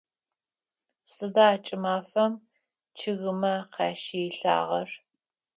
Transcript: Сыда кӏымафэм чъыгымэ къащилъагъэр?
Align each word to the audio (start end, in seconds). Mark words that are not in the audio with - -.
Сыда 1.13 1.49
кӏымафэм 1.65 2.33
чъыгымэ 2.97 3.55
къащилъагъэр? 3.73 4.89